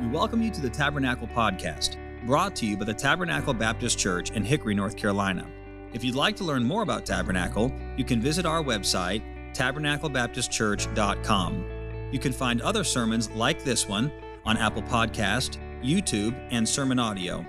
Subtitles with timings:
[0.00, 4.32] We welcome you to the Tabernacle Podcast, brought to you by the Tabernacle Baptist Church
[4.32, 5.46] in Hickory, North Carolina.
[5.92, 9.22] If you'd like to learn more about Tabernacle, you can visit our website,
[9.54, 11.64] tabernaclebaptistchurch.com.
[12.10, 14.10] You can find other sermons like this one
[14.44, 17.46] on Apple Podcast, YouTube, and Sermon Audio.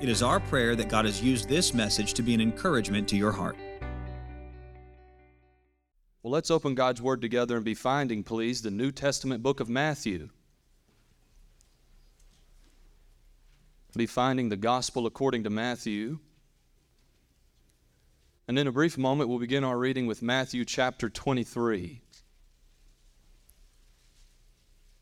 [0.00, 3.16] It is our prayer that God has used this message to be an encouragement to
[3.16, 3.56] your heart.
[6.22, 9.68] Well, let's open God's Word together and be finding, please, the New Testament book of
[9.68, 10.28] Matthew.
[13.96, 16.18] Be finding the Gospel according to Matthew.
[18.46, 22.02] And in a brief moment, we'll begin our reading with Matthew chapter 23.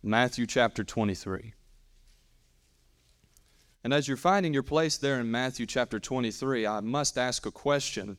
[0.02, 1.54] Matthew chapter 23.
[3.84, 7.50] And as you're finding your place there in Matthew chapter 23, I must ask a
[7.50, 8.16] question.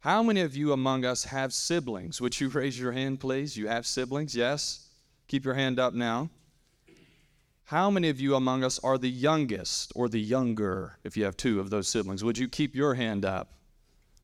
[0.00, 2.20] How many of you among us have siblings?
[2.20, 3.56] Would you raise your hand, please?
[3.56, 4.34] You have siblings?
[4.34, 4.88] Yes?
[5.28, 6.30] Keep your hand up now.
[7.68, 11.36] How many of you among us are the youngest or the younger, if you have
[11.36, 12.24] two of those siblings?
[12.24, 13.52] Would you keep your hand up?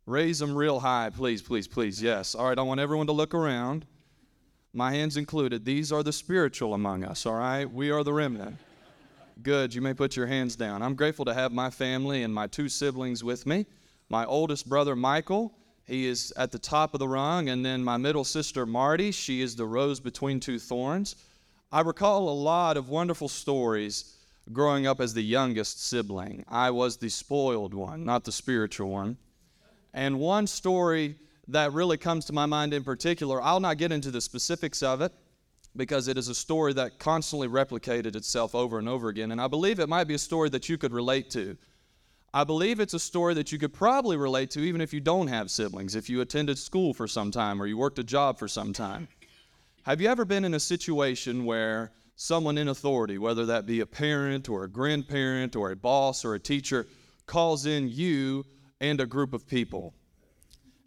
[0.06, 2.02] Raise them real high, please, please, please.
[2.02, 2.34] Yes.
[2.34, 3.84] All right, I want everyone to look around.
[4.72, 5.66] My hands included.
[5.66, 7.70] These are the spiritual among us, all right?
[7.70, 8.56] We are the remnant.
[9.42, 10.80] Good, you may put your hands down.
[10.80, 13.66] I'm grateful to have my family and my two siblings with me.
[14.08, 15.52] My oldest brother, Michael,
[15.84, 19.42] he is at the top of the rung, and then my middle sister, Marty, she
[19.42, 21.14] is the rose between two thorns.
[21.74, 24.14] I recall a lot of wonderful stories
[24.52, 26.44] growing up as the youngest sibling.
[26.46, 29.16] I was the spoiled one, not the spiritual one.
[29.92, 31.16] And one story
[31.48, 35.00] that really comes to my mind in particular, I'll not get into the specifics of
[35.00, 35.12] it
[35.74, 39.32] because it is a story that constantly replicated itself over and over again.
[39.32, 41.56] And I believe it might be a story that you could relate to.
[42.32, 45.26] I believe it's a story that you could probably relate to even if you don't
[45.26, 48.46] have siblings, if you attended school for some time or you worked a job for
[48.46, 49.08] some time.
[49.84, 53.86] Have you ever been in a situation where someone in authority, whether that be a
[53.86, 56.86] parent or a grandparent or a boss or a teacher,
[57.26, 58.46] calls in you
[58.80, 59.92] and a group of people?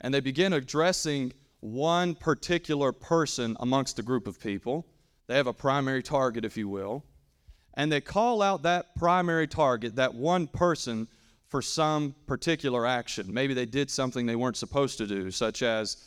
[0.01, 4.87] And they begin addressing one particular person amongst a group of people.
[5.27, 7.05] They have a primary target, if you will.
[7.75, 11.07] And they call out that primary target, that one person,
[11.49, 13.31] for some particular action.
[13.31, 15.97] Maybe they did something they weren't supposed to do, such as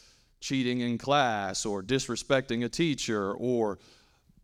[0.41, 3.79] cheating in class or disrespecting a teacher or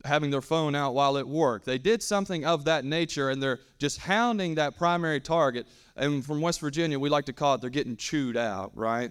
[0.04, 1.64] having their phone out while at work.
[1.64, 5.66] They did something of that nature and they're just hounding that primary target.
[5.96, 9.10] And from West Virginia, we like to call it they're getting chewed out, right?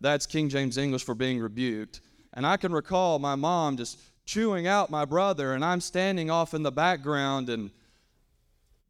[0.00, 2.00] That's King James English for being rebuked.
[2.32, 6.54] And I can recall my mom just chewing out my brother, and I'm standing off
[6.54, 7.70] in the background, and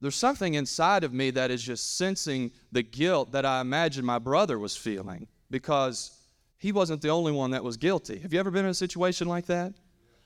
[0.01, 4.19] there's something inside of me that is just sensing the guilt that I imagine my
[4.19, 6.19] brother was feeling because
[6.64, 8.19] he wasn't the only one that was guilty.
[8.20, 9.75] Have you ever been in a situation like that?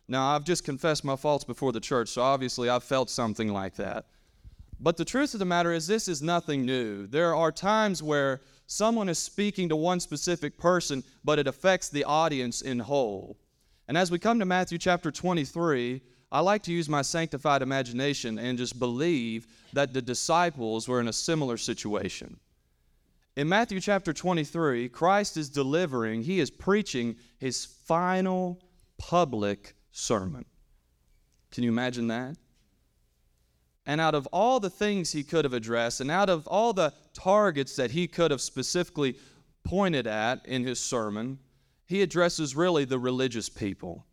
[0.06, 3.74] Now, I've just confessed my faults before the church, so obviously I've felt something like
[3.74, 4.06] that.
[4.78, 7.08] But the truth of the matter is, this is nothing new.
[7.08, 12.04] There are times where someone is speaking to one specific person, but it affects the
[12.04, 13.36] audience in whole.
[13.88, 16.00] And as we come to Matthew chapter 23,
[16.30, 21.08] I like to use my sanctified imagination and just believe that the disciples were in
[21.08, 22.38] a similar situation.
[23.38, 28.60] In Matthew chapter 23, Christ is delivering, he is preaching his final
[28.98, 30.44] public sermon.
[31.52, 32.36] Can you imagine that?
[33.86, 36.92] And out of all the things he could have addressed, and out of all the
[37.14, 39.16] targets that he could have specifically
[39.62, 41.38] pointed at in his sermon,
[41.86, 44.04] he addresses really the religious people.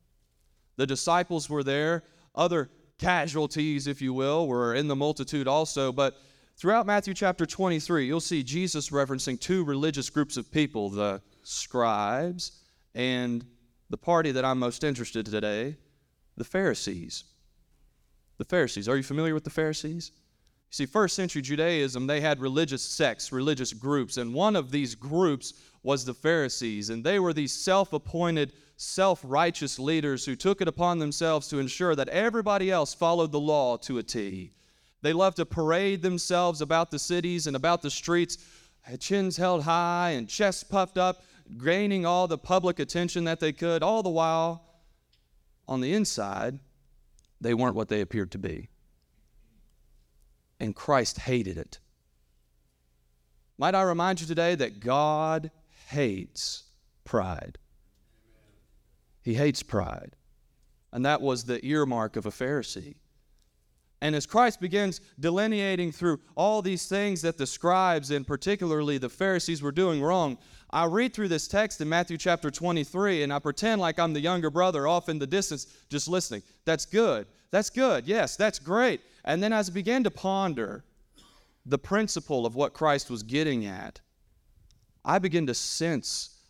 [0.76, 2.04] The disciples were there,
[2.36, 2.70] other
[3.00, 6.16] casualties, if you will, were in the multitude also, but
[6.58, 12.64] Throughout Matthew chapter 23, you'll see Jesus referencing two religious groups of people the scribes
[12.94, 13.46] and
[13.90, 15.76] the party that I'm most interested in today,
[16.38, 17.26] the Pharisees.
[18.38, 18.88] The Pharisees.
[18.88, 20.12] Are you familiar with the Pharisees?
[20.16, 24.96] You see, first century Judaism, they had religious sects, religious groups, and one of these
[24.96, 26.90] groups was the Pharisees.
[26.90, 31.60] And they were these self appointed, self righteous leaders who took it upon themselves to
[31.60, 34.54] ensure that everybody else followed the law to a T.
[35.06, 38.40] They love to parade themselves about the cities and about the streets,
[39.00, 41.24] chins held high and chests puffed up,
[41.64, 44.66] gaining all the public attention that they could, all the while
[45.68, 46.58] on the inside,
[47.40, 48.70] they weren't what they appeared to be.
[50.60, 51.78] And Christ hated it.
[53.60, 55.52] Might I remind you today that God
[55.90, 56.64] hates
[57.04, 57.60] pride?
[59.22, 60.16] He hates pride.
[60.92, 62.96] And that was the earmark of a Pharisee.
[64.06, 69.10] And as Christ begins delineating through all these things that the scribes and particularly the
[69.10, 70.38] Pharisees were doing wrong,
[70.70, 74.20] I read through this text in Matthew chapter 23 and I pretend like I'm the
[74.20, 76.44] younger brother off in the distance just listening.
[76.66, 77.26] That's good.
[77.50, 78.06] That's good.
[78.06, 79.02] Yes, that's great.
[79.24, 80.84] And then as I began to ponder
[81.66, 84.02] the principle of what Christ was getting at,
[85.04, 86.42] I began to sense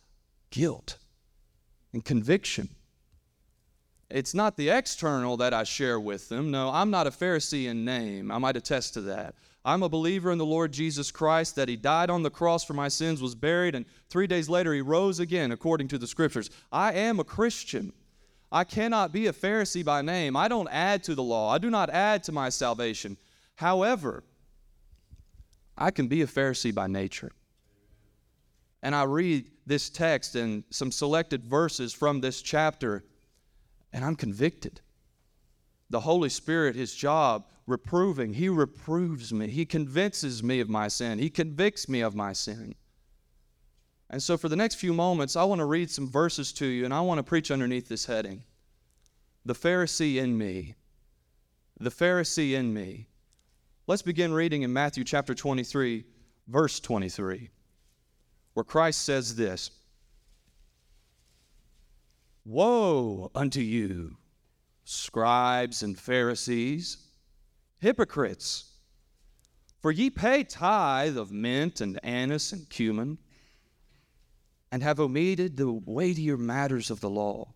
[0.50, 0.98] guilt
[1.94, 2.68] and conviction.
[4.08, 6.50] It's not the external that I share with them.
[6.50, 8.30] No, I'm not a Pharisee in name.
[8.30, 9.34] I might attest to that.
[9.64, 12.74] I'm a believer in the Lord Jesus Christ, that He died on the cross for
[12.74, 16.50] my sins, was buried, and three days later He rose again, according to the Scriptures.
[16.70, 17.92] I am a Christian.
[18.52, 20.36] I cannot be a Pharisee by name.
[20.36, 23.16] I don't add to the law, I do not add to my salvation.
[23.56, 24.22] However,
[25.76, 27.32] I can be a Pharisee by nature.
[28.82, 33.04] And I read this text and some selected verses from this chapter,
[33.92, 34.80] and I'm convicted.
[35.90, 39.48] The Holy Spirit, His job, reproving, He reproves me.
[39.48, 41.18] He convinces me of my sin.
[41.18, 42.74] He convicts me of my sin.
[44.08, 46.84] And so, for the next few moments, I want to read some verses to you,
[46.84, 48.44] and I want to preach underneath this heading
[49.44, 50.74] The Pharisee in Me.
[51.80, 53.08] The Pharisee in Me.
[53.86, 56.04] Let's begin reading in Matthew chapter 23,
[56.48, 57.50] verse 23,
[58.54, 59.70] where Christ says this
[62.48, 64.18] Woe unto you,
[64.84, 66.98] scribes and Pharisees,
[67.78, 68.66] hypocrites!
[69.82, 73.18] For ye pay tithe of mint and anise and cumin
[74.70, 77.52] and have omitted the weightier matters of the law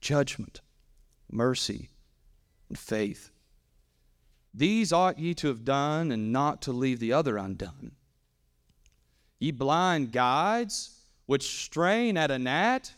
[0.00, 0.62] judgment,
[1.30, 1.90] mercy,
[2.70, 3.30] and faith.
[4.54, 7.92] These ought ye to have done, and not to leave the other undone.
[9.38, 12.94] Ye blind guides, which strain at a gnat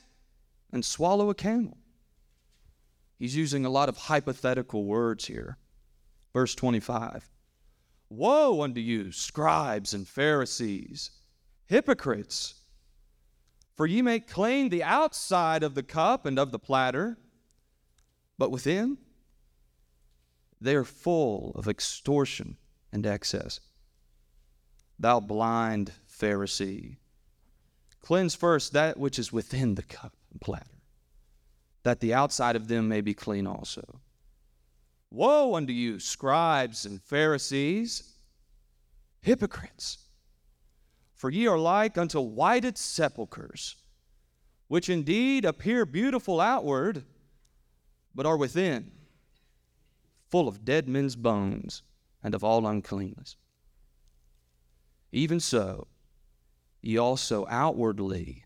[0.72, 1.78] and swallow a camel.
[3.18, 5.58] He's using a lot of hypothetical words here.
[6.32, 7.28] Verse 25
[8.08, 11.10] Woe unto you, scribes and Pharisees,
[11.66, 12.54] hypocrites!
[13.76, 17.18] For ye make clean the outside of the cup and of the platter,
[18.36, 18.98] but within
[20.60, 22.58] they are full of extortion
[22.92, 23.60] and excess.
[24.98, 26.96] Thou blind Pharisee,
[28.02, 30.82] cleanse first that which is within the cup platter,
[31.82, 34.00] that the outside of them may be clean also.
[35.10, 38.14] Woe unto you, scribes and Pharisees,
[39.20, 39.98] hypocrites!
[41.14, 43.76] For ye are like unto whited sepulchres,
[44.68, 47.04] which indeed appear beautiful outward,
[48.14, 48.92] but are within
[50.30, 51.82] full of dead men's bones
[52.22, 53.36] and of all uncleanness.
[55.12, 55.88] Even so,
[56.80, 58.44] ye also outwardly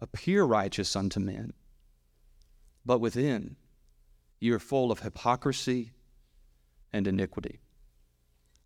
[0.00, 1.52] appear righteous unto men,
[2.84, 3.56] but within
[4.40, 5.92] ye are full of hypocrisy
[6.92, 7.60] and iniquity.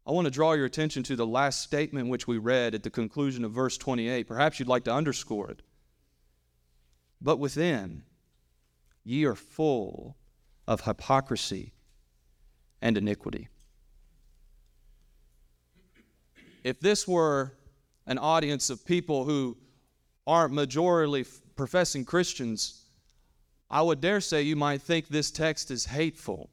[0.06, 2.90] I want to draw your attention to the last statement which we read at the
[2.90, 4.26] conclusion of verse 28.
[4.28, 5.62] Perhaps you'd like to underscore it.
[7.20, 8.04] But within,
[9.02, 10.16] ye are full
[10.68, 11.72] of hypocrisy
[12.80, 13.48] and iniquity.
[16.62, 17.52] If this were
[18.06, 19.56] an audience of people who
[20.26, 21.26] aren't majorly
[21.56, 22.82] professing Christians,
[23.70, 26.50] I would dare say you might think this text is hateful.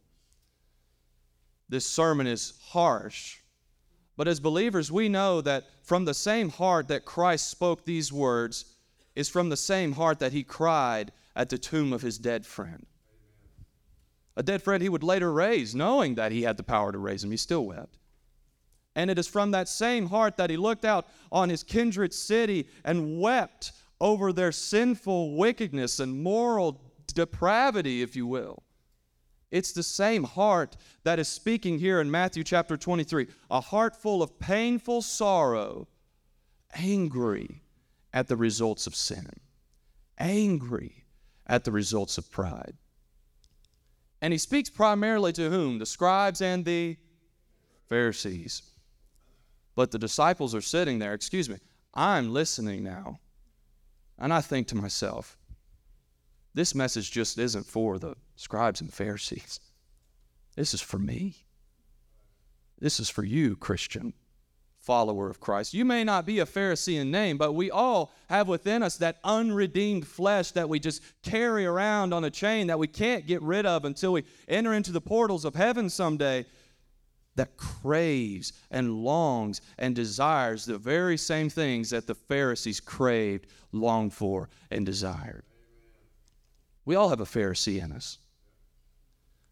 [1.69, 3.37] This sermon is harsh.
[4.17, 8.65] But as believers, we know that from the same heart that Christ spoke these words
[9.15, 12.85] is from the same heart that he cried at the tomb of his dead friend.
[14.35, 17.23] A dead friend he would later raise, knowing that he had the power to raise
[17.23, 17.31] him.
[17.31, 17.97] He still wept.
[18.95, 22.67] And it is from that same heart that he looked out on his kindred city
[22.83, 26.81] and wept over their sinful wickedness and moral
[27.13, 28.63] depravity, if you will.
[29.51, 34.23] It's the same heart that is speaking here in Matthew chapter 23 a heart full
[34.23, 35.87] of painful sorrow,
[36.73, 37.61] angry
[38.13, 39.27] at the results of sin,
[40.17, 41.05] angry
[41.45, 42.75] at the results of pride.
[44.21, 45.79] And he speaks primarily to whom?
[45.79, 46.97] The scribes and the
[47.89, 48.61] Pharisees.
[49.75, 51.57] But the disciples are sitting there, excuse me,
[51.93, 53.19] I'm listening now.
[54.17, 55.37] And I think to myself,
[56.53, 59.59] this message just isn't for the scribes and Pharisees.
[60.55, 61.45] This is for me.
[62.79, 64.13] This is for you, Christian
[64.81, 65.75] follower of Christ.
[65.75, 69.19] You may not be a Pharisee in name, but we all have within us that
[69.23, 73.65] unredeemed flesh that we just carry around on a chain that we can't get rid
[73.65, 76.45] of until we enter into the portals of heaven someday
[77.35, 84.13] that craves and longs and desires the very same things that the Pharisees craved, longed
[84.13, 85.43] for, and desired.
[86.85, 88.17] We all have a Pharisee in us.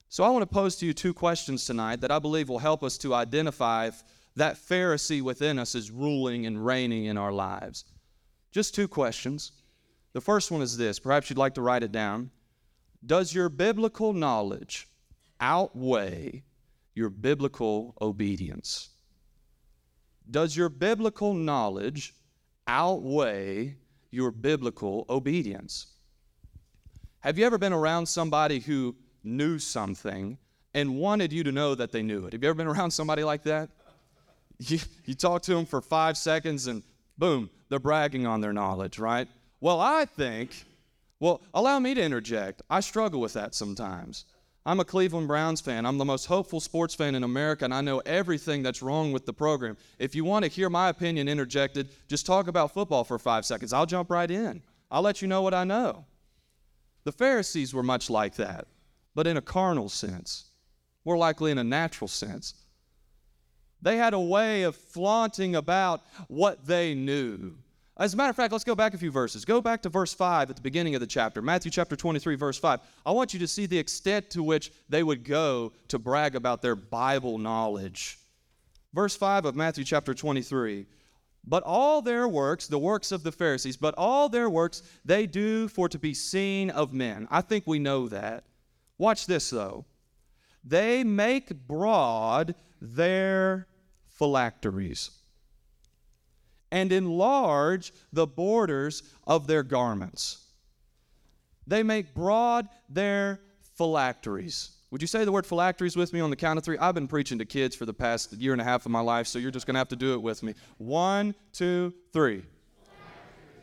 [0.09, 2.83] So I want to pose to you two questions tonight that I believe will help
[2.83, 4.03] us to identify if
[4.35, 7.85] that Pharisee within us is ruling and reigning in our lives.
[8.51, 9.51] Just two questions.
[10.13, 12.31] The first one is this perhaps you'd like to write it down.
[13.05, 14.87] Does your biblical knowledge
[15.39, 16.43] outweigh
[16.99, 18.89] your biblical obedience?
[20.29, 22.13] Does your biblical knowledge
[22.67, 23.77] outweigh
[24.11, 25.87] your biblical obedience?
[27.21, 30.37] Have you ever been around somebody who knew something
[30.73, 32.33] and wanted you to know that they knew it?
[32.33, 33.69] Have you ever been around somebody like that?
[34.59, 36.83] You, you talk to them for five seconds and
[37.17, 39.29] boom, they're bragging on their knowledge, right?
[39.61, 40.65] Well, I think,
[41.21, 42.61] well, allow me to interject.
[42.69, 44.25] I struggle with that sometimes.
[44.65, 45.85] I'm a Cleveland Browns fan.
[45.85, 49.25] I'm the most hopeful sports fan in America, and I know everything that's wrong with
[49.25, 49.77] the program.
[49.97, 53.73] If you want to hear my opinion interjected, just talk about football for five seconds.
[53.73, 54.61] I'll jump right in.
[54.91, 56.05] I'll let you know what I know.
[57.05, 58.67] The Pharisees were much like that,
[59.15, 60.45] but in a carnal sense,
[61.05, 62.53] more likely in a natural sense.
[63.81, 67.55] They had a way of flaunting about what they knew.
[67.99, 69.43] As a matter of fact, let's go back a few verses.
[69.43, 72.57] Go back to verse 5 at the beginning of the chapter, Matthew chapter 23, verse
[72.57, 72.79] 5.
[73.05, 76.61] I want you to see the extent to which they would go to brag about
[76.61, 78.17] their Bible knowledge.
[78.93, 80.85] Verse 5 of Matthew chapter 23.
[81.45, 85.67] But all their works, the works of the Pharisees, but all their works they do
[85.67, 87.27] for to be seen of men.
[87.29, 88.45] I think we know that.
[88.97, 89.83] Watch this though.
[90.63, 93.67] They make broad their
[94.07, 95.18] phylacteries
[96.71, 100.45] and enlarge the borders of their garments.
[101.67, 103.41] They make broad their
[103.75, 104.71] phylacteries.
[104.91, 106.77] Would you say the word phylacteries with me on the count of three?
[106.79, 109.27] I've been preaching to kids for the past year and a half of my life,
[109.27, 110.55] so you're just going to have to do it with me.
[110.77, 112.43] One, two, three.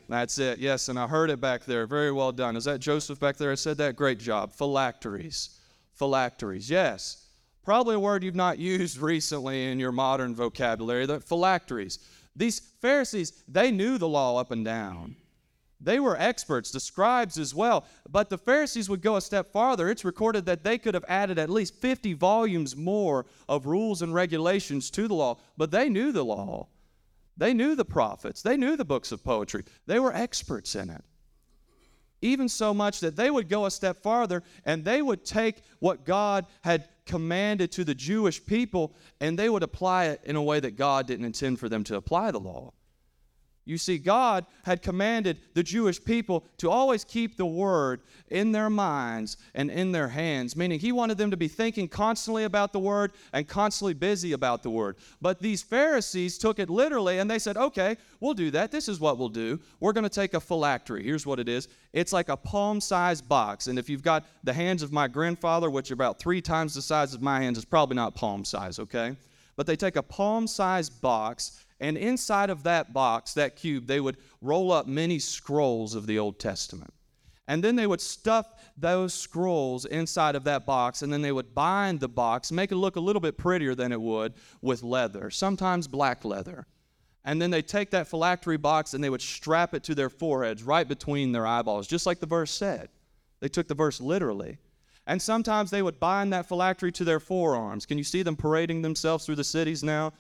[0.09, 0.61] That's it.
[0.61, 1.85] Yes, and I heard it back there.
[1.87, 2.57] Very well done.
[2.57, 3.51] Is that Joseph back there?
[3.51, 3.97] I said that.
[3.97, 4.53] Great job.
[4.53, 5.59] Phylacteries.
[5.95, 6.71] Phylacteries.
[6.71, 7.27] Yes.
[7.65, 11.07] Probably a word you've not used recently in your modern vocabulary.
[11.07, 11.99] The phylacteries.
[12.37, 15.17] These Pharisees, they knew the law up and down.
[15.81, 17.85] They were experts, the scribes as well.
[18.09, 19.91] But the Pharisees would go a step farther.
[19.91, 24.15] It's recorded that they could have added at least 50 volumes more of rules and
[24.15, 25.39] regulations to the law.
[25.57, 26.69] But they knew the law.
[27.37, 28.43] They knew the prophets.
[28.43, 29.65] They knew the books of poetry.
[29.87, 31.05] They were experts in it.
[32.23, 36.05] Even so much that they would go a step farther and they would take what
[36.05, 40.61] God had commanded to the Jewish people, and they would apply it in a way
[40.61, 42.73] that God didn't intend for them to apply the law.
[43.67, 48.71] You see, God had commanded the Jewish people to always keep the Word in their
[48.71, 52.79] minds and in their hands, meaning He wanted them to be thinking constantly about the
[52.79, 54.97] Word and constantly busy about the Word.
[55.21, 58.71] But these Pharisees took it literally and they said, okay, we'll do that.
[58.71, 59.59] This is what we'll do.
[59.81, 61.03] We're going to take a phylactery.
[61.03, 63.67] Here's what it is it's like a palm sized box.
[63.67, 66.83] And if you've got the hands of my grandfather, which are about three times the
[66.83, 69.17] size of my hands, it's probably not palm size, okay?
[69.57, 74.01] But they take a palm sized box and inside of that box, that cube, they
[74.01, 76.93] would roll up many scrolls of the Old Testament.
[77.49, 81.55] And then they would stuff those scrolls inside of that box, and then they would
[81.55, 85.31] bind the box, make it look a little bit prettier than it would with leather,
[85.31, 86.67] sometimes black leather.
[87.25, 90.63] And then they take that phylactery box and they would strap it to their foreheads,
[90.63, 92.89] right between their eyeballs, just like the verse said.
[93.41, 94.59] They took the verse literally.
[95.09, 97.85] And sometimes they would bind that phylactery to their forearms.
[97.85, 100.13] Can you see them parading themselves through the cities now?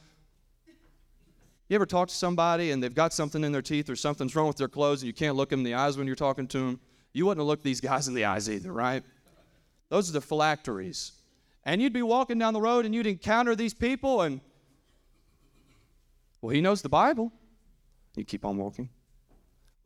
[1.68, 4.46] You ever talk to somebody and they've got something in their teeth or something's wrong
[4.46, 6.58] with their clothes and you can't look them in the eyes when you're talking to
[6.58, 6.80] them?
[7.12, 9.02] You wouldn't have looked these guys in the eyes either, right?
[9.88, 11.12] Those are the phylacteries.
[11.64, 14.40] And you'd be walking down the road and you'd encounter these people and,
[16.40, 17.32] well, he knows the Bible.
[18.14, 18.88] You keep on walking.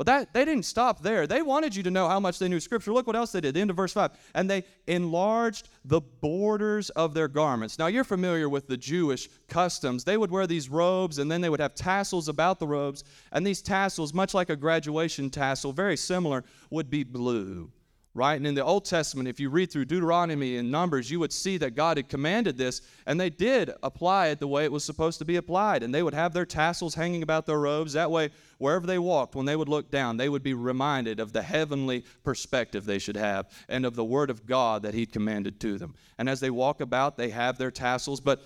[0.00, 1.26] But that they didn't stop there.
[1.26, 2.90] They wanted you to know how much they knew Scripture.
[2.90, 3.52] Look what else they did.
[3.52, 4.12] The end of verse 5.
[4.35, 7.78] And they enlarged the borders of their garments.
[7.78, 10.04] Now you're familiar with the Jewish customs.
[10.04, 13.04] They would wear these robes and then they would have tassels about the robes.
[13.33, 17.71] And these tassels, much like a graduation tassel, very similar, would be blue
[18.12, 18.35] right?
[18.35, 21.59] And in the Old Testament, if you read through Deuteronomy and Numbers, you would see
[21.59, 25.21] that God had commanded this, and they did apply it the way it was supposed
[25.21, 25.83] to be applied.
[25.83, 27.93] And they would have their tassels hanging about their robes.
[27.93, 31.33] That way, wherever they walked, when they would look down, they would be reminded of
[31.33, 35.61] the heavenly perspective they should have and of the Word of God that He'd commanded
[35.61, 35.95] to them.
[36.19, 38.43] And as they walk about, they have their tassels, but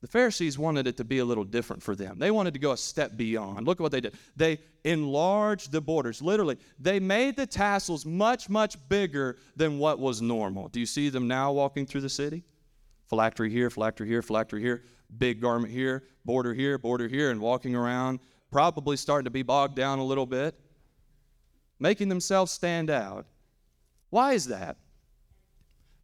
[0.00, 2.18] the Pharisees wanted it to be a little different for them.
[2.18, 3.66] They wanted to go a step beyond.
[3.66, 4.14] Look at what they did.
[4.34, 6.22] They enlarged the borders.
[6.22, 10.68] Literally, they made the tassels much, much bigger than what was normal.
[10.68, 12.44] Do you see them now walking through the city?
[13.10, 14.84] Phylactery here, phylactery here, phylactery here,
[15.18, 19.74] big garment here, border here, border here, and walking around, probably starting to be bogged
[19.74, 20.58] down a little bit,
[21.78, 23.26] making themselves stand out.
[24.08, 24.78] Why is that?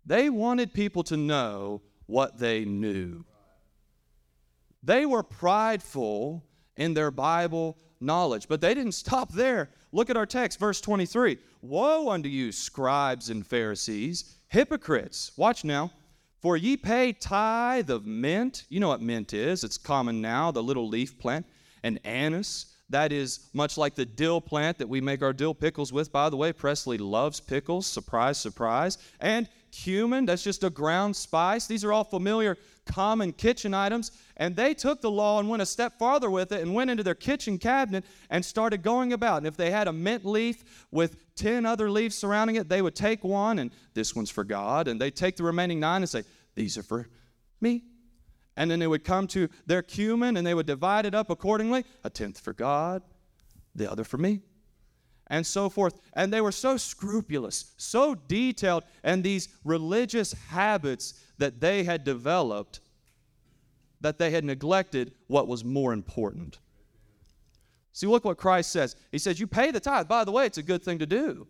[0.05, 3.25] They wanted people to know what they knew.
[4.83, 6.45] They were prideful
[6.76, 9.71] in their Bible knowledge, but they didn't stop there.
[9.92, 11.38] Look at our text, verse 23.
[11.62, 15.33] Woe unto you, scribes and Pharisees, hypocrites.
[15.37, 15.90] Watch now.
[16.40, 18.64] For ye pay tithe of mint.
[18.68, 21.47] You know what mint is, it's common now, the little leaf plant,
[21.83, 22.66] and anise.
[22.88, 26.12] That is much like the dill plant that we make our dill pickles with.
[26.12, 27.87] By the way, Presley loves pickles.
[27.87, 28.99] Surprise, surprise.
[29.18, 31.66] And cumin, that's just a ground spice.
[31.66, 32.56] These are all familiar
[32.87, 34.11] common kitchen items.
[34.37, 37.02] And they took the law and went a step farther with it and went into
[37.02, 39.38] their kitchen cabinet and started going about.
[39.38, 42.95] And if they had a mint leaf with 10 other leaves surrounding it, they would
[42.95, 44.88] take one and this one's for God.
[44.88, 46.25] And they'd take the remaining nine and say,
[46.55, 47.09] These are for
[47.61, 47.85] me.
[48.57, 51.85] And then they would come to their cumin and they would divide it up accordingly
[52.05, 53.02] a tenth for God,
[53.75, 54.40] the other for me
[55.28, 56.00] and so forth.
[56.12, 62.80] And they were so scrupulous, so detailed, and these religious habits that they had developed
[64.00, 66.59] that they had neglected what was more important.
[67.92, 68.95] See, look what Christ says.
[69.11, 70.06] He says, You pay the tithe.
[70.06, 71.47] By the way, it's a good thing to do.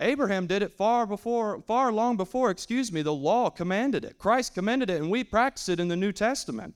[0.00, 4.16] Abraham did it far before, far long before, excuse me, the law commanded it.
[4.16, 6.74] Christ commanded it, and we practice it in the New Testament.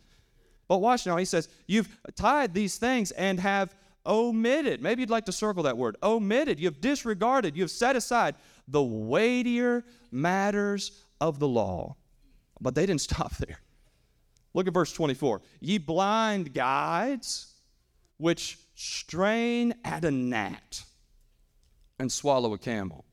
[0.69, 3.75] But watch now, he says, You've tithed these things and have
[4.07, 4.83] omitted.
[4.83, 5.97] Maybe you'd like to circle that word.
[6.03, 6.61] Omitted.
[6.61, 7.57] You've disregarded.
[7.57, 8.35] You've set aside
[8.69, 11.97] the weightier matters of the law.
[12.61, 13.61] But they didn't stop there.
[14.53, 15.43] Look at verse 24.
[15.61, 17.53] Ye blind guides,
[18.19, 20.85] which strain at a gnat
[21.99, 23.05] and swallow a camel.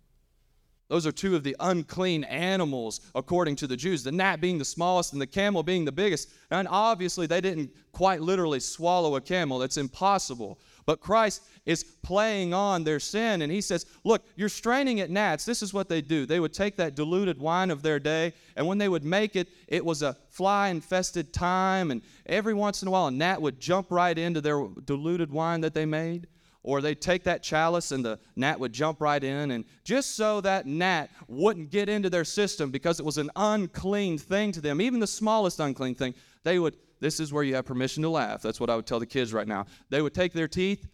[0.92, 4.66] Those are two of the unclean animals according to the Jews, the gnat being the
[4.66, 6.30] smallest and the camel being the biggest.
[6.52, 9.58] And obviously, they didn't quite literally swallow a camel.
[9.58, 10.60] That's impossible.
[10.86, 15.46] But Christ is playing on their sin, and he says, Look, you're straining at gnats.
[15.46, 16.26] This is what they do.
[16.26, 19.50] They would take that diluted wine of their day, and when they would make it,
[19.68, 23.60] it was a fly infested time, and every once in a while, a gnat would
[23.60, 26.28] jump right into their diluted wine that they made.
[26.64, 30.42] Or they'd take that chalice and the gnat would jump right in, and just so
[30.42, 34.80] that gnat wouldn't get into their system because it was an unclean thing to them,
[34.80, 38.42] even the smallest unclean thing, they would this is where you have permission to laugh.
[38.42, 39.66] That's what I would tell the kids right now.
[39.90, 40.88] They would take their teeth,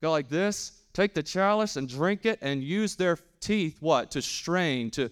[0.00, 4.12] go like this, take the chalice and drink it, and use their teeth, what?
[4.12, 5.10] To strain, to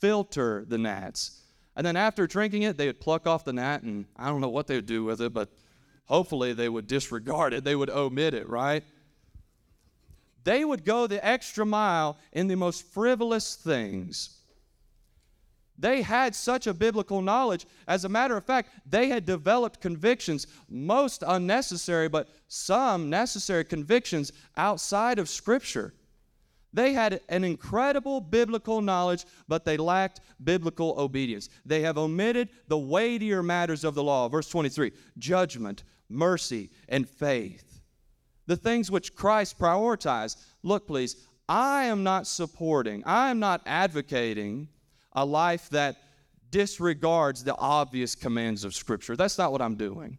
[0.00, 1.40] filter the gnats.
[1.76, 4.48] And then after drinking it, they would pluck off the gnat, and I don't know
[4.48, 5.48] what they would do with it, but
[6.06, 7.62] hopefully they would disregard it.
[7.62, 8.82] They would omit it, right?
[10.42, 14.41] They would go the extra mile in the most frivolous things
[15.82, 17.66] they had such a biblical knowledge.
[17.88, 24.30] As a matter of fact, they had developed convictions, most unnecessary, but some necessary convictions
[24.56, 25.92] outside of Scripture.
[26.72, 31.48] They had an incredible biblical knowledge, but they lacked biblical obedience.
[31.66, 34.28] They have omitted the weightier matters of the law.
[34.28, 37.80] Verse 23 judgment, mercy, and faith.
[38.46, 40.36] The things which Christ prioritized.
[40.62, 41.16] Look, please,
[41.48, 44.68] I am not supporting, I am not advocating
[45.14, 45.96] a life that
[46.50, 49.16] disregards the obvious commands of Scripture.
[49.16, 50.18] That's not what I'm doing.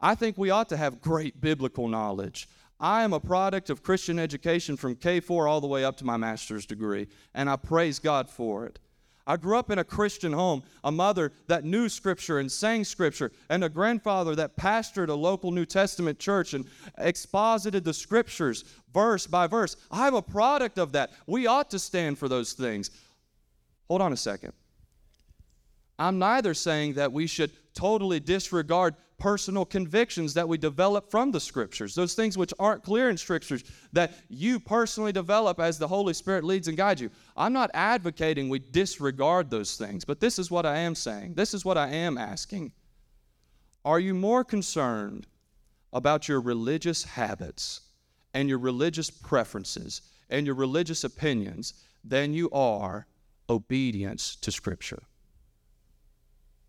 [0.00, 2.48] I think we ought to have great biblical knowledge.
[2.78, 6.04] I am a product of Christian education from K 4 all the way up to
[6.04, 8.78] my master's degree, and I praise God for it.
[9.26, 13.32] I grew up in a Christian home, a mother that knew Scripture and sang Scripture,
[13.48, 16.66] and a grandfather that pastored a local New Testament church and
[16.98, 19.76] exposited the Scriptures verse by verse.
[19.90, 21.12] I'm a product of that.
[21.26, 22.90] We ought to stand for those things.
[23.88, 24.52] Hold on a second.
[25.98, 31.40] I'm neither saying that we should totally disregard personal convictions that we develop from the
[31.40, 36.12] scriptures, those things which aren't clear in scriptures that you personally develop as the Holy
[36.12, 37.10] Spirit leads and guides you.
[37.36, 41.34] I'm not advocating we disregard those things, but this is what I am saying.
[41.34, 42.72] This is what I am asking.
[43.84, 45.26] Are you more concerned
[45.92, 47.82] about your religious habits
[48.34, 53.06] and your religious preferences and your religious opinions than you are
[53.48, 55.02] obedience to Scripture.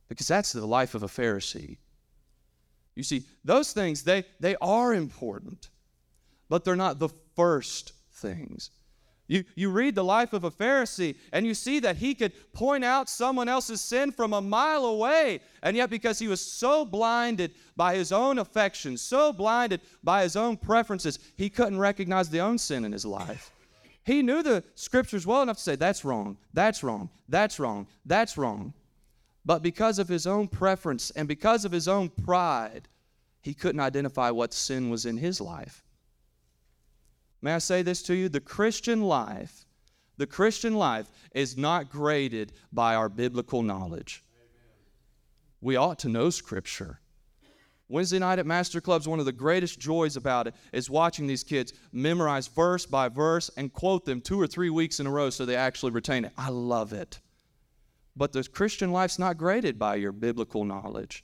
[0.08, 1.78] Because that's the life of a Pharisee.
[2.96, 5.70] You see, those things, they, they are important,
[6.50, 8.70] but they're not the first things.
[9.28, 12.86] You, you read the life of a Pharisee and you see that he could point
[12.86, 15.40] out someone else's sin from a mile away.
[15.64, 20.36] And yet, because he was so blinded by his own affections, so blinded by his
[20.36, 23.52] own preferences, he couldn't recognize the own sin in his life.
[24.06, 28.38] He knew the scriptures well enough to say, that's wrong, that's wrong, that's wrong, that's
[28.38, 28.74] wrong.
[29.44, 32.88] But because of his own preference and because of his own pride,
[33.42, 35.84] he couldn't identify what sin was in his life.
[37.42, 38.30] May I say this to you?
[38.30, 39.66] The Christian life,
[40.18, 44.24] the Christian life is not graded by our biblical knowledge.
[45.62, 47.00] We ought to know Scripture.
[47.88, 51.44] Wednesday night at Master Clubs, one of the greatest joys about it is watching these
[51.44, 55.30] kids memorize verse by verse and quote them two or three weeks in a row
[55.30, 56.32] so they actually retain it.
[56.38, 57.20] I love it.
[58.16, 61.24] But the Christian life's not graded by your biblical knowledge.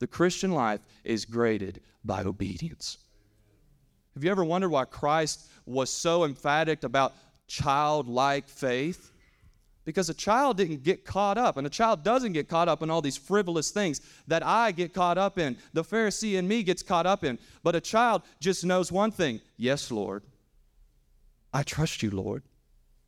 [0.00, 2.98] The Christian life is graded by obedience.
[4.14, 7.14] Have you ever wondered why Christ was so emphatic about
[7.46, 9.12] childlike faith?
[9.84, 12.90] Because a child didn't get caught up, and a child doesn't get caught up in
[12.90, 16.82] all these frivolous things that I get caught up in, the Pharisee in me gets
[16.82, 17.38] caught up in.
[17.62, 20.22] But a child just knows one thing Yes, Lord.
[21.52, 22.42] I trust you, Lord.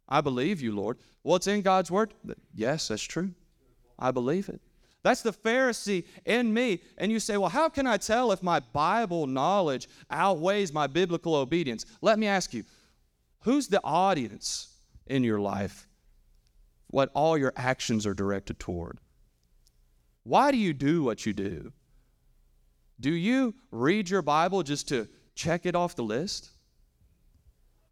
[0.08, 0.98] I believe you, Lord.
[1.22, 2.12] What's in God's word?
[2.54, 3.30] Yes, that's true.
[3.98, 4.60] I believe it.
[5.02, 6.80] That's the Pharisee in me.
[6.98, 11.34] And you say, well, how can I tell if my Bible knowledge outweighs my biblical
[11.34, 11.86] obedience?
[12.00, 12.64] Let me ask you
[13.40, 14.68] who's the audience
[15.06, 15.88] in your life?
[16.92, 18.98] What all your actions are directed toward?
[20.24, 21.72] Why do you do what you do?
[23.00, 26.50] Do you read your Bible just to check it off the list?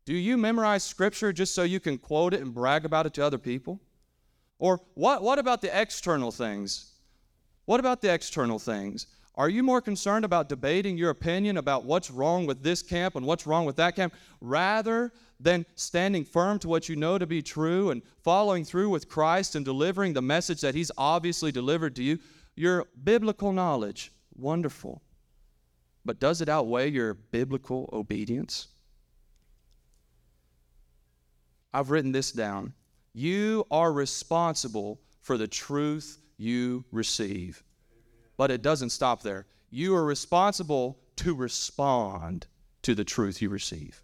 [0.05, 3.25] Do you memorize scripture just so you can quote it and brag about it to
[3.25, 3.81] other people?
[4.59, 6.93] Or what, what about the external things?
[7.65, 9.07] What about the external things?
[9.41, 13.25] Are you more concerned about debating your opinion about what's wrong with this camp and
[13.25, 17.41] what's wrong with that camp rather than standing firm to what you know to be
[17.41, 22.03] true and following through with Christ and delivering the message that He's obviously delivered to
[22.03, 22.19] you?
[22.55, 25.01] Your biblical knowledge, wonderful.
[26.05, 28.69] But does it outweigh your biblical obedience?
[31.73, 32.75] I've written this down.
[33.15, 37.63] You are responsible for the truth you receive.
[38.41, 39.45] But it doesn't stop there.
[39.69, 42.47] You are responsible to respond
[42.81, 44.03] to the truth you receive.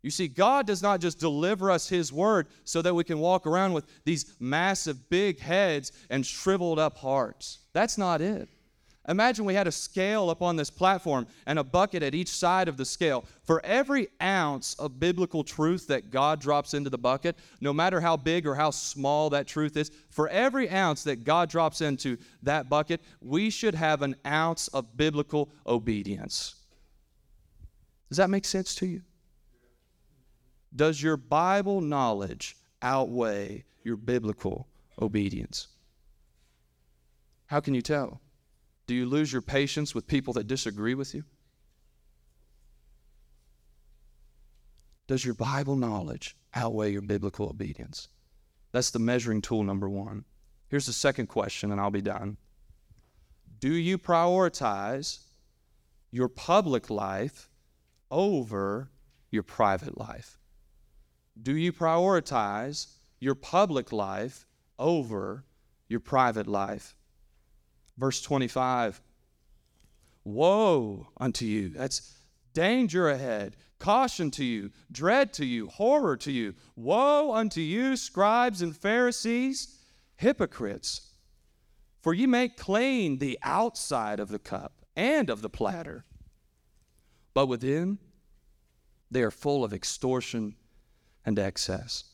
[0.00, 3.46] You see, God does not just deliver us His word so that we can walk
[3.46, 7.58] around with these massive, big heads and shriveled up hearts.
[7.74, 8.48] That's not it.
[9.06, 12.68] Imagine we had a scale up on this platform and a bucket at each side
[12.68, 13.26] of the scale.
[13.42, 18.16] For every ounce of biblical truth that God drops into the bucket, no matter how
[18.16, 22.70] big or how small that truth is, for every ounce that God drops into that
[22.70, 26.54] bucket, we should have an ounce of biblical obedience.
[28.08, 29.02] Does that make sense to you?
[30.74, 34.66] Does your Bible knowledge outweigh your biblical
[35.00, 35.68] obedience?
[37.46, 38.20] How can you tell?
[38.86, 41.24] Do you lose your patience with people that disagree with you?
[45.06, 48.08] Does your Bible knowledge outweigh your biblical obedience?
[48.72, 50.24] That's the measuring tool number one.
[50.68, 52.36] Here's the second question, and I'll be done.
[53.60, 55.20] Do you prioritize
[56.10, 57.48] your public life
[58.10, 58.90] over
[59.30, 60.38] your private life?
[61.40, 62.86] Do you prioritize
[63.20, 64.46] your public life
[64.78, 65.44] over
[65.88, 66.96] your private life?
[67.96, 69.00] Verse 25
[70.24, 71.68] Woe unto you.
[71.68, 72.14] That's
[72.54, 76.54] danger ahead, caution to you, dread to you, horror to you.
[76.76, 79.78] Woe unto you, scribes and Pharisees,
[80.16, 81.10] hypocrites!
[82.00, 86.04] For ye make clean the outside of the cup and of the platter,
[87.32, 87.98] but within
[89.10, 90.56] they are full of extortion
[91.24, 92.04] and excess.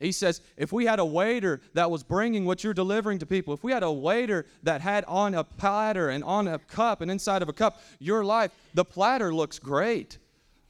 [0.00, 3.52] He says, if we had a waiter that was bringing what you're delivering to people,
[3.52, 7.10] if we had a waiter that had on a platter and on a cup and
[7.10, 10.16] inside of a cup your life, the platter looks great.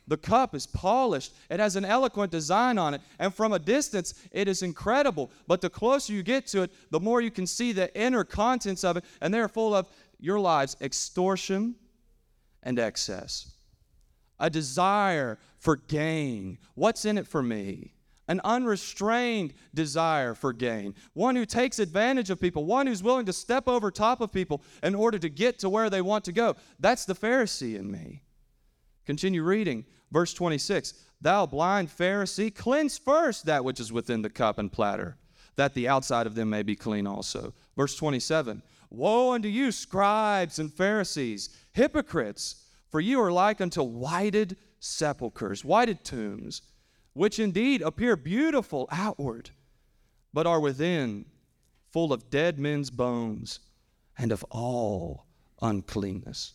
[0.08, 1.32] The cup is polished.
[1.48, 3.00] It has an eloquent design on it.
[3.20, 5.30] And from a distance, it is incredible.
[5.46, 8.82] But the closer you get to it, the more you can see the inner contents
[8.82, 9.04] of it.
[9.20, 9.86] And they're full of
[10.18, 11.76] your lives extortion
[12.64, 13.52] and excess,
[14.40, 16.58] a desire for gain.
[16.74, 17.94] What's in it for me?
[18.30, 23.32] An unrestrained desire for gain, one who takes advantage of people, one who's willing to
[23.32, 26.54] step over top of people in order to get to where they want to go.
[26.78, 28.22] That's the Pharisee in me.
[29.04, 34.58] Continue reading, verse 26 Thou blind Pharisee, cleanse first that which is within the cup
[34.58, 35.16] and platter,
[35.56, 37.52] that the outside of them may be clean also.
[37.76, 44.56] Verse 27 Woe unto you, scribes and Pharisees, hypocrites, for you are like unto whited
[44.78, 46.62] sepulchres, whited tombs
[47.12, 49.51] which indeed appear beautiful outward,
[50.33, 51.25] but are within
[51.92, 53.61] full of dead men's bones
[54.16, 55.27] and of all
[55.61, 56.55] uncleanness.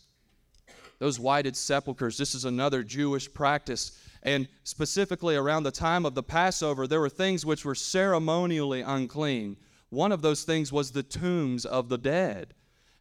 [1.00, 4.00] Those whited sepulchres, this is another Jewish practice.
[4.24, 9.58] And specifically around the time of the Passover, there were things which were ceremonially unclean.
[9.90, 12.54] One of those things was the tombs of the dead.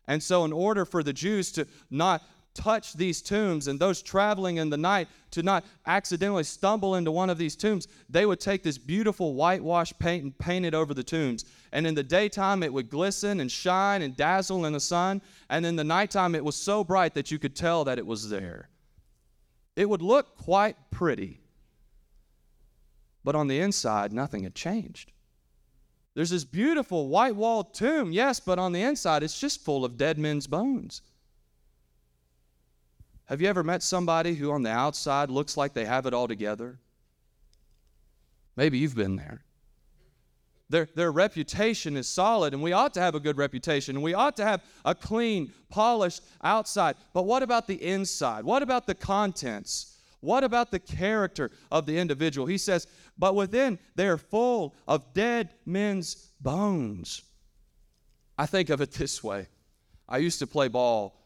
[0.07, 2.23] And so, in order for the Jews to not
[2.55, 7.29] touch these tombs and those traveling in the night to not accidentally stumble into one
[7.29, 11.03] of these tombs, they would take this beautiful whitewash paint and paint it over the
[11.03, 11.45] tombs.
[11.73, 15.21] And in the daytime, it would glisten and shine and dazzle in the sun.
[15.51, 18.31] And in the nighttime, it was so bright that you could tell that it was
[18.31, 18.69] there.
[19.77, 21.41] It would look quite pretty.
[23.25, 25.11] But on the inside, nothing had changed.
[26.15, 29.97] There's this beautiful white walled tomb, yes, but on the inside it's just full of
[29.97, 31.03] dead men's bones.
[33.27, 36.29] Have you ever met somebody who on the outside looks like they have it all
[36.29, 36.79] together?
[38.57, 39.43] Maybe you've been there.
[40.69, 44.15] Their, their reputation is solid, and we ought to have a good reputation, and we
[44.15, 46.97] ought to have a clean, polished outside.
[47.13, 48.45] But what about the inside?
[48.45, 49.99] What about the contents?
[50.21, 52.47] What about the character of the individual?
[52.47, 52.87] He says,
[53.19, 57.23] But within they are full of dead men's bones.
[58.39, 59.49] I think of it this way
[60.09, 61.24] I used to play ball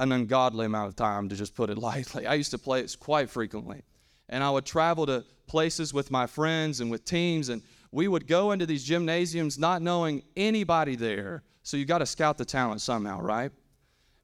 [0.00, 2.26] an ungodly amount of time, to just put it lightly.
[2.26, 3.82] I used to play it quite frequently.
[4.28, 8.26] And I would travel to places with my friends and with teams, and we would
[8.26, 11.42] go into these gymnasiums not knowing anybody there.
[11.62, 13.50] So you got to scout the talent somehow, right?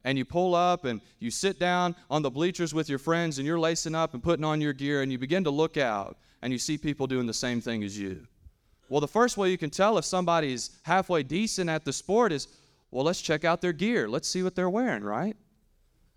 [0.04, 3.46] And you pull up and you sit down on the bleachers with your friends and
[3.46, 6.52] you're lacing up and putting on your gear and you begin to look out and
[6.52, 8.24] you see people doing the same thing as you.
[8.88, 12.46] Well, the first way you can tell if somebody's halfway decent at the sport is,
[12.92, 14.08] well, let's check out their gear.
[14.08, 15.36] Let's see what they're wearing, right?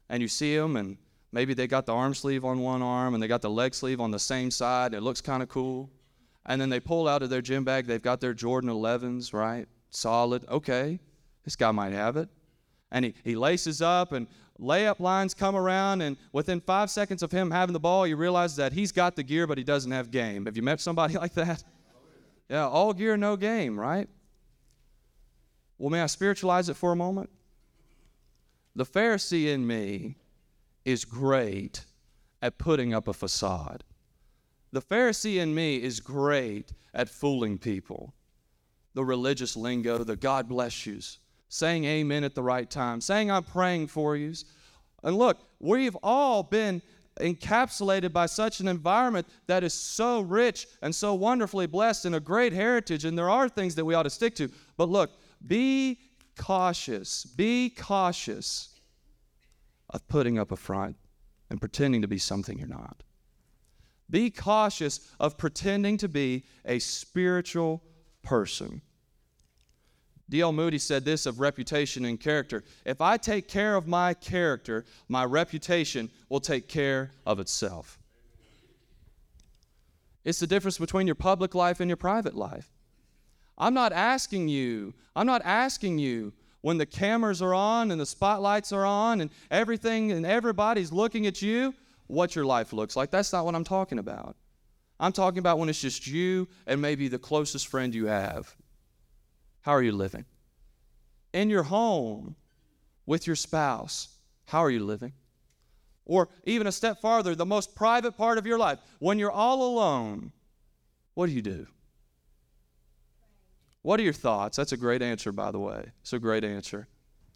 [0.10, 0.98] And you see them and
[1.32, 4.02] maybe they got the arm sleeve on one arm and they got the leg sleeve
[4.02, 4.94] on the same side.
[4.94, 5.90] It looks kind of cool
[6.50, 9.68] and then they pull out of their gym bag, they've got their Jordan 11s, right?
[9.92, 10.46] Solid.
[10.50, 11.00] Okay,
[11.46, 12.28] this guy might have it.
[12.92, 14.26] And he, he laces up, and
[14.60, 18.56] layup lines come around, and within five seconds of him having the ball, you realize
[18.56, 20.48] that he's got the gear, but he doesn't have game.
[20.48, 21.64] Have you met somebody like that?
[22.50, 24.10] Yeah, all gear, no game, right?
[25.78, 27.30] Well, may I spiritualize it for a moment?
[28.76, 30.16] The Pharisee in me
[30.86, 31.86] is great
[32.42, 33.84] at putting up a facade.
[34.72, 38.14] The Pharisee in me is great at fooling people.
[38.94, 43.44] The religious lingo, the God bless yous, saying amen at the right time, saying I'm
[43.44, 44.46] praying for yous.
[45.04, 46.82] And look, we've all been
[47.20, 52.20] encapsulated by such an environment that is so rich and so wonderfully blessed and a
[52.20, 54.50] great heritage, and there are things that we ought to stick to.
[54.78, 55.12] But look,
[55.46, 56.00] be
[56.40, 58.70] cautious, be cautious
[59.90, 60.96] of putting up a front
[61.50, 63.04] and pretending to be something you're not.
[64.10, 67.84] Be cautious of pretending to be a spiritual
[68.24, 68.82] person.
[70.30, 70.54] D.L.
[70.54, 75.26] Moody said this of reputation and character If I take care of my character, my
[75.26, 78.00] reputation will take care of itself.
[80.24, 82.72] It's the difference between your public life and your private life.
[83.60, 88.06] I'm not asking you, I'm not asking you when the cameras are on and the
[88.06, 91.74] spotlights are on and everything and everybody's looking at you
[92.08, 93.12] what your life looks like.
[93.12, 94.36] That's not what I'm talking about.
[95.00, 98.56] I'm talking about when it's just you and maybe the closest friend you have.
[99.62, 100.26] How are you living?
[101.34, 102.36] In your home
[103.06, 104.10] with your spouse,
[104.46, 105.14] how are you living?
[106.06, 109.62] Or even a step farther, the most private part of your life, when you're all
[109.64, 110.32] alone,
[111.14, 111.68] what do you do?
[113.82, 114.58] What are your thoughts?
[114.58, 115.86] That's a great answer, by the way.
[116.02, 116.88] It's a great answer.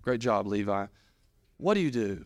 [0.02, 0.88] Great job, Levi.
[1.58, 2.26] What do you do?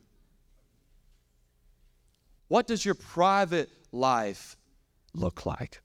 [2.48, 4.58] What does your private life
[5.14, 5.82] look like?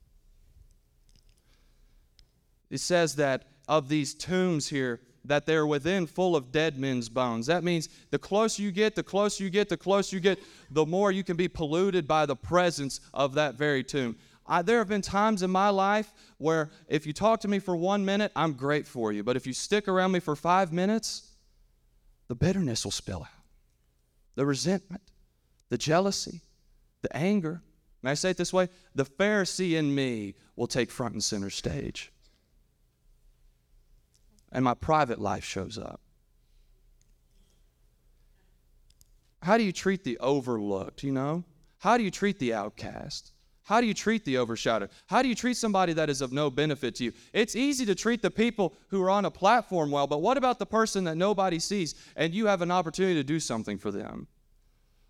[2.69, 7.45] It says that of these tombs here, that they're within full of dead men's bones.
[7.45, 10.39] That means the closer you get, the closer you get, the closer you get,
[10.71, 14.17] the more you can be polluted by the presence of that very tomb.
[14.45, 17.75] I, there have been times in my life where if you talk to me for
[17.75, 19.23] one minute, I'm great for you.
[19.23, 21.29] But if you stick around me for five minutes,
[22.27, 23.43] the bitterness will spill out,
[24.35, 25.03] the resentment,
[25.69, 26.41] the jealousy,
[27.01, 27.61] the anger,
[28.01, 28.69] may I say it this way?
[28.95, 32.11] The Pharisee in me will take front and center stage.
[34.51, 35.99] And my private life shows up.
[39.41, 41.43] How do you treat the overlooked, you know?
[41.79, 43.32] How do you treat the outcast?
[43.63, 44.89] How do you treat the overshadowed?
[45.07, 47.13] How do you treat somebody that is of no benefit to you?
[47.31, 50.59] It's easy to treat the people who are on a platform well, but what about
[50.59, 54.27] the person that nobody sees and you have an opportunity to do something for them?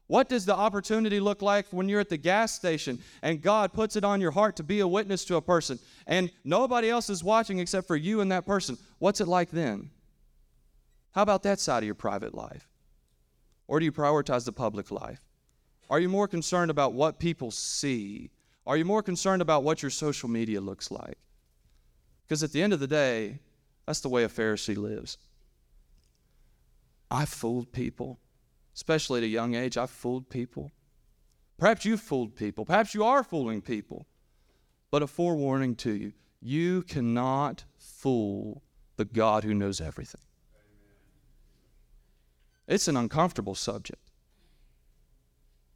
[0.06, 3.96] What does the opportunity look like when you're at the gas station and God puts
[3.96, 7.24] it on your heart to be a witness to a person and nobody else is
[7.24, 8.78] watching except for you and that person?
[9.00, 9.90] What's it like then?
[11.14, 12.70] How about that side of your private life?
[13.68, 15.22] Or do you prioritize the public life?
[15.90, 18.30] Are you more concerned about what people see?
[18.66, 21.18] Are you more concerned about what your social media looks like?
[22.26, 23.40] Because at the end of the day,
[23.86, 25.18] that's the way a Pharisee lives.
[27.12, 28.20] I fooled people
[28.76, 30.72] especially at a young age, I've fooled people.
[31.58, 32.66] Perhaps you've fooled people.
[32.66, 34.08] Perhaps you are fooling people.
[34.92, 36.14] But a forewarning to you
[36.46, 38.64] you cannot fool
[38.98, 40.20] the God who knows everything.
[42.68, 44.12] It's an uncomfortable subject.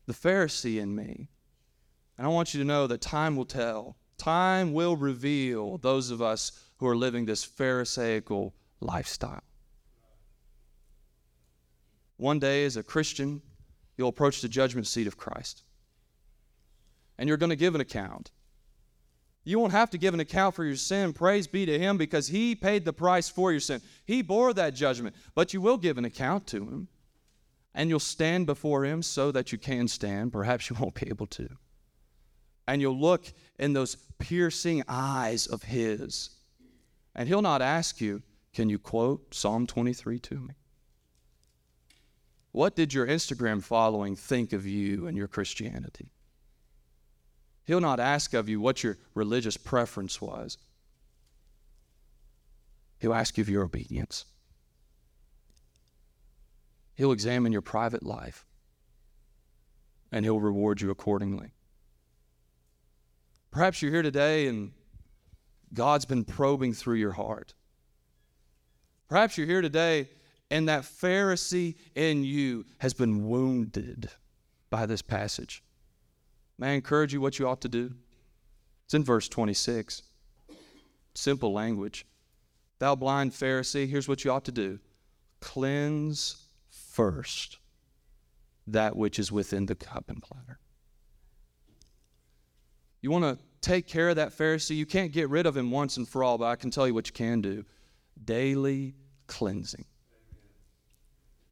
[0.07, 1.29] The Pharisee in me,
[2.17, 3.97] and I want you to know that time will tell.
[4.17, 9.43] Time will reveal those of us who are living this Pharisaical lifestyle.
[12.17, 13.41] One day, as a Christian,
[13.95, 15.63] you'll approach the judgment seat of Christ.
[17.19, 18.31] And you're going to give an account.
[19.43, 21.13] You won't have to give an account for your sin.
[21.13, 23.81] Praise be to Him because He paid the price for your sin.
[24.05, 26.87] He bore that judgment, but you will give an account to Him.
[27.73, 30.33] And you'll stand before Him so that you can stand.
[30.33, 31.47] Perhaps you won't be able to.
[32.67, 36.31] And you'll look in those piercing eyes of His.
[37.15, 38.21] And He'll not ask you,
[38.53, 40.53] Can you quote Psalm 23 to me?
[42.51, 46.09] What did your Instagram following think of you and your Christianity?
[47.65, 50.57] He'll not ask of you what your religious preference was.
[52.99, 54.25] He'll ask you of your obedience.
[56.95, 58.45] He'll examine your private life
[60.11, 61.51] and he'll reward you accordingly.
[63.57, 64.71] Perhaps you're here today and
[65.73, 67.55] God's been probing through your heart.
[69.09, 70.09] Perhaps you're here today
[70.51, 74.11] and that Pharisee in you has been wounded
[74.69, 75.63] by this passage.
[76.59, 77.95] May I encourage you what you ought to do?
[78.85, 80.03] It's in verse 26.
[81.15, 82.05] Simple language.
[82.77, 84.77] Thou blind Pharisee, here's what you ought to do
[85.41, 87.57] cleanse first
[88.67, 90.59] that which is within the cup and platter.
[93.01, 94.75] You want to take care of that Pharisee?
[94.75, 96.93] You can't get rid of him once and for all, but I can tell you
[96.93, 97.65] what you can do
[98.23, 98.95] daily
[99.27, 99.85] cleansing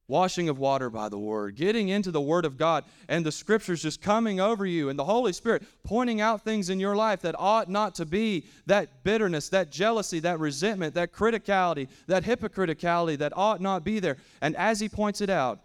[0.07, 3.81] washing of water by the Word, getting into the Word of God, and the Scriptures
[3.81, 7.35] just coming over you, and the Holy Spirit pointing out things in your life that
[7.37, 13.33] ought not to be that bitterness, that jealousy, that resentment, that criticality, that hypocriticality that
[13.35, 14.17] ought not be there.
[14.41, 15.59] And as He points it out,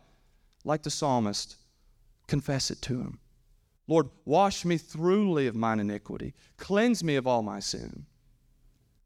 [0.65, 1.57] like the psalmist,
[2.27, 3.19] confess it to Him.
[3.91, 8.07] Lord, wash me thoroughly of mine iniquity, cleanse me of all my sin.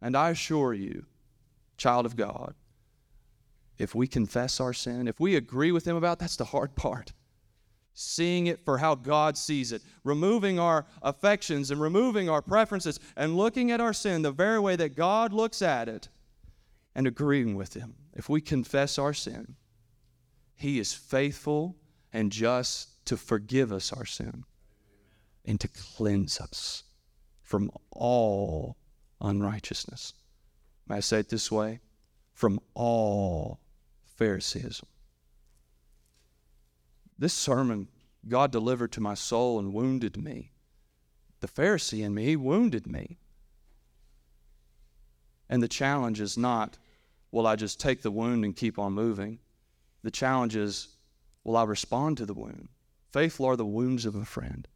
[0.02, 1.06] And I assure you,
[1.78, 2.54] child of God,
[3.78, 7.14] if we confess our sin, if we agree with Him about that's the hard part.
[7.94, 13.38] Seeing it for how God sees it, removing our affections and removing our preferences and
[13.38, 16.10] looking at our sin the very way that God looks at it
[16.94, 17.94] and agreeing with Him.
[18.12, 19.56] If we confess our sin,
[20.54, 21.76] He is faithful
[22.12, 24.44] and just to forgive us our sin
[25.44, 26.84] and to cleanse us
[27.42, 28.76] from all
[29.20, 30.14] unrighteousness.
[30.88, 31.80] May I say it this way?
[32.32, 33.60] From all
[34.16, 34.86] Phariseeism.
[37.18, 37.88] This sermon
[38.28, 40.52] God delivered to my soul and wounded me.
[41.40, 43.18] The Pharisee in me, he wounded me.
[45.48, 46.78] And the challenge is not,
[47.30, 49.40] will I just take the wound and keep on moving?
[50.02, 50.88] The challenge is,
[51.44, 52.68] will I respond to the wound?
[53.12, 54.66] Faithful are the wounds of a friend.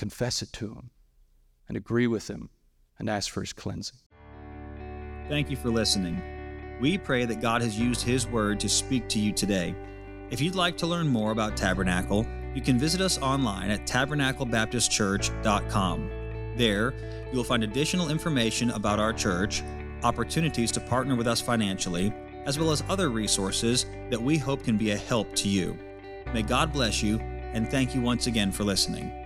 [0.00, 0.90] Confess it to him
[1.68, 2.48] and agree with him
[2.98, 3.98] and ask for his cleansing.
[5.28, 6.22] Thank you for listening.
[6.80, 9.74] We pray that God has used His Word to speak to you today.
[10.30, 16.10] If you'd like to learn more about Tabernacle, you can visit us online at tabernaclebaptistchurch.com.
[16.56, 16.94] There,
[17.30, 19.62] you'll find additional information about our church,
[20.02, 22.10] opportunities to partner with us financially,
[22.46, 25.76] as well as other resources that we hope can be a help to you.
[26.32, 29.19] May God bless you, and thank you once again for listening.